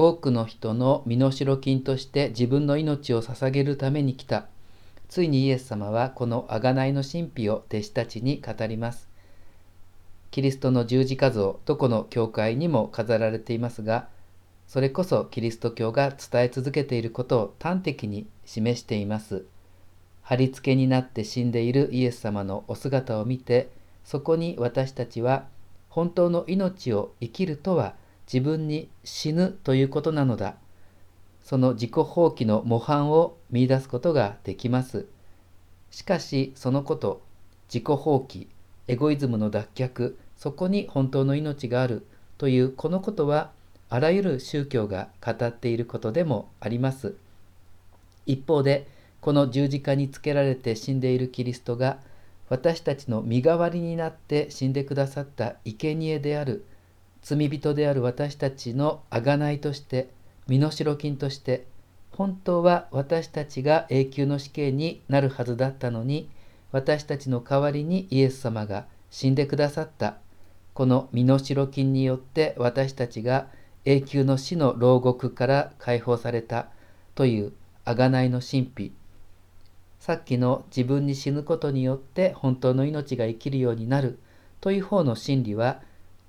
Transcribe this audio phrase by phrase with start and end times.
[0.00, 4.46] 多くの人の身代金として自分の命を捧げるために来た。
[5.08, 9.08] ついにイエス様はこの贖いの神秘を弟子たちに語ります。
[10.30, 14.06] キリストの十字架像、どこの教会にも飾られていますが、
[14.68, 19.46] それこそキリスト教が伝え続けていることを端的に示しています。
[20.22, 23.68] 貼り付けになって死んでいるイエス様のお姿を見て、
[24.04, 25.46] そこに私たちは
[25.88, 27.96] 本当の命を生きるとは
[28.30, 30.56] 自分に死ぬということなのだ。
[31.42, 35.06] その自己放棄の模範を見出すことができます。
[35.90, 37.22] しかしそのこと、
[37.68, 38.46] 自己放棄、
[38.86, 43.50] エゴイズムの脱却、そこに本当の命があるというこのことは
[43.88, 47.14] あらゆる宗教が語っていることでもあります。
[48.26, 48.86] 一方で、
[49.22, 51.98] この十字架につけられて死んでいるキリストが
[52.50, 56.64] 私たちの身代わりになって死んでくださった生贄である
[57.22, 60.08] 罪人である私たちの贖いとして
[60.46, 61.66] 身代金として
[62.10, 66.28] 本当は私たちが永久の死刑になるはずだったのに
[66.72, 70.16] 私たちの代わりにイエス様が死んでくださった。
[70.74, 73.48] この身代金によって私たちが
[73.84, 76.68] 永久の死の牢獄から解放された。
[77.14, 77.52] という
[77.84, 78.92] 贖いの神秘。
[79.98, 84.18] さっきの自分に死ぬことによって本当の命が生きるようになる。
[84.60, 85.80] という方の真理は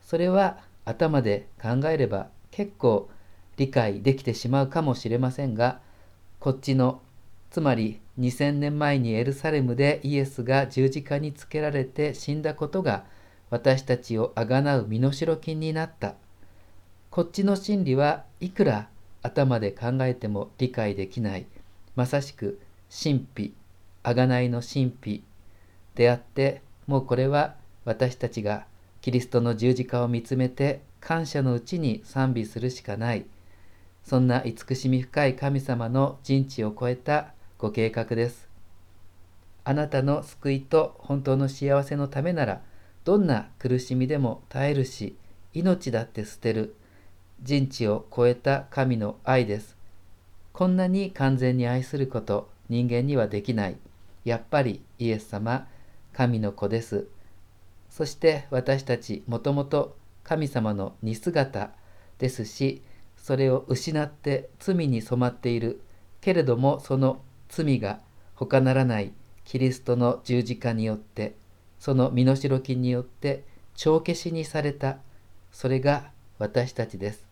[0.00, 0.58] それは
[0.88, 3.10] 頭で考えれば結構
[3.56, 5.80] 理解できてしまうかもしれませんが
[6.40, 7.02] こっちの
[7.50, 13.04] つまり2000年前にエルサレムでイエスが十字架につけられて死んだことが
[13.50, 16.14] 私たちをあがなう身代金になった。
[17.10, 18.88] こっちの真理はいくら
[19.22, 21.46] 頭で考えても理解できない。
[21.96, 23.54] まさしく神秘
[24.04, 25.24] 贖いの神秘
[25.94, 28.66] であってもうこれは私たちが
[29.08, 33.24] キリストの十字架を見つめて感謝のうちに賛美するしかない。
[34.04, 38.50] そんな慈しみ深い神様の人知を超えたご計画です。
[39.64, 42.60] あなたの救いと本当の幸せのためなら
[43.04, 45.16] どんな苦しみでも耐えるし
[45.54, 46.76] 命だって捨てる。
[47.42, 49.78] 人知を超えた神の愛です。
[50.52, 53.78] こんなに完全に愛すること人間にはできない。
[54.26, 55.66] やっぱりイエス様
[56.12, 57.08] 神の子です。
[57.90, 61.70] そして私たちもともと神様の似姿
[62.18, 62.82] ですし
[63.16, 65.82] それを失って罪に染まっている。
[66.20, 68.00] けれどもその罪が
[68.34, 69.12] 他ならない
[69.44, 71.36] キリストの十字架によって
[71.78, 73.44] その身代金によって
[73.74, 74.98] 帳消しにされた。
[75.50, 77.24] それが私たちです。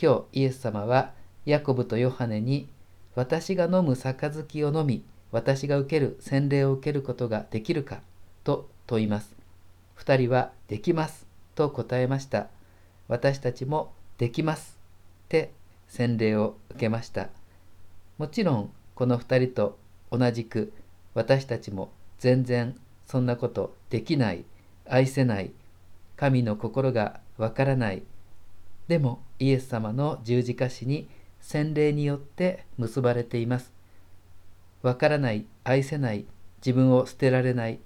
[0.00, 1.12] 今日イエス様は
[1.44, 2.68] ヤコブとヨハネに
[3.14, 8.00] 私が飲む杯を飲み私が受ける洗礼を受けることができるか
[8.42, 9.34] と問います
[9.98, 12.48] 2人はできますと答えました。
[13.08, 14.78] 私たちもできます
[15.26, 15.52] って
[15.88, 17.28] 洗礼を受けました。
[18.18, 19.78] もちろんこの2人と
[20.10, 20.72] 同じく
[21.14, 24.44] 私たちも全然そんなことできない、
[24.88, 25.52] 愛せない、
[26.16, 28.02] 神の心がわからない。
[28.88, 31.08] でもイエス様の十字架死に
[31.40, 33.72] 洗礼によって結ばれています。
[34.82, 36.26] わからない、愛せない、
[36.58, 37.80] 自分を捨てられない。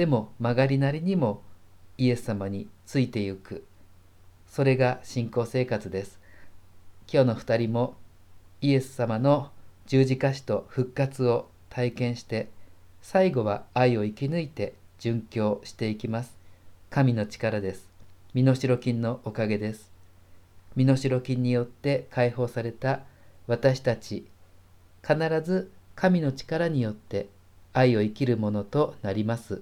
[0.00, 1.42] でも曲がりなりにも
[1.98, 3.66] イエス様についてゆく。
[4.46, 6.18] それが信仰生活です。
[7.06, 7.96] 今日の2人も
[8.62, 9.50] イエス様の
[9.84, 12.48] 十字架死と復活を体験して
[13.02, 16.34] 最後は愛を生き抜いて殉教していきます。
[16.88, 17.86] 神の力です。
[18.32, 19.92] 身代金のおかげです。
[20.76, 23.00] 身代金によって解放された
[23.46, 24.24] 私たち
[25.06, 27.28] 必ず神の力によって
[27.74, 29.60] 愛を生きるものとなります。